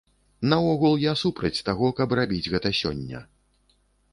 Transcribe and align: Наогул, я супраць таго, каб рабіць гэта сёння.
Наогул, 0.53 0.95
я 1.03 1.13
супраць 1.23 1.63
таго, 1.67 1.91
каб 1.99 2.17
рабіць 2.21 2.51
гэта 2.55 2.73
сёння. 2.81 3.23